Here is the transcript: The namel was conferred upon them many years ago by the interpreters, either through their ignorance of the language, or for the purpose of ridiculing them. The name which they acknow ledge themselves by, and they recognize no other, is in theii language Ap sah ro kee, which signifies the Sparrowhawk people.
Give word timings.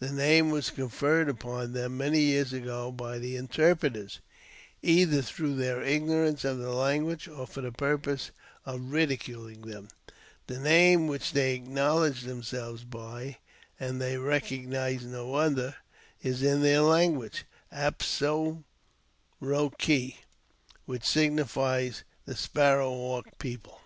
The 0.00 0.08
namel 0.10 0.52
was 0.52 0.68
conferred 0.68 1.30
upon 1.30 1.72
them 1.72 1.96
many 1.96 2.20
years 2.20 2.52
ago 2.52 2.90
by 2.92 3.18
the 3.18 3.36
interpreters, 3.36 4.20
either 4.82 5.22
through 5.22 5.56
their 5.56 5.80
ignorance 5.80 6.44
of 6.44 6.58
the 6.58 6.72
language, 6.74 7.26
or 7.26 7.46
for 7.46 7.62
the 7.62 7.72
purpose 7.72 8.32
of 8.66 8.92
ridiculing 8.92 9.62
them. 9.62 9.88
The 10.46 10.58
name 10.58 11.06
which 11.06 11.32
they 11.32 11.58
acknow 11.58 12.02
ledge 12.02 12.20
themselves 12.20 12.84
by, 12.84 13.38
and 13.80 13.98
they 13.98 14.18
recognize 14.18 15.06
no 15.06 15.36
other, 15.36 15.76
is 16.20 16.42
in 16.42 16.60
theii 16.60 16.86
language 16.86 17.46
Ap 17.70 18.02
sah 18.02 18.56
ro 19.40 19.70
kee, 19.70 20.18
which 20.84 21.04
signifies 21.04 22.04
the 22.26 22.34
Sparrowhawk 22.36 23.38
people. 23.38 23.80